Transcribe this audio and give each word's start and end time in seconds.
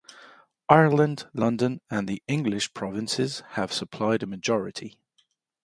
Ireland, 0.67 1.27
London 1.31 1.79
and 1.91 2.07
the 2.09 2.23
English 2.27 2.73
provinces 2.73 3.43
have 3.49 3.71
supplied 3.71 4.23
a 4.23 4.25
majority. 4.25 4.97